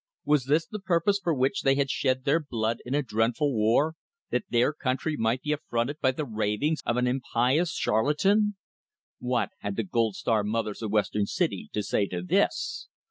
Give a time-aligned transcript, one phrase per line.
[0.25, 3.93] Was this the purpose for which they had shed their blood in a dreadful war
[4.31, 8.55] that their country might be affronted by the ravings of an impious charlatan?
[9.19, 12.87] What had the gold star mothers of Western City to say to this?